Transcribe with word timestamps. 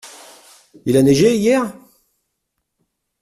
Il 0.87 0.97
a 0.97 1.03
neigé 1.03 1.35
hier? 1.37 1.73